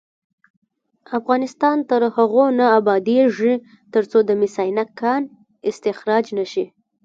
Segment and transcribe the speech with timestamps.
[1.19, 3.53] افغانستان تر هغو نه ابادیږي،
[3.93, 5.21] ترڅو د مس عینک کان
[5.69, 6.65] استخراج نشي.